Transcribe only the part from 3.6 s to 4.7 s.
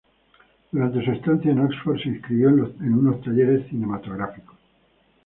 cinematográficos.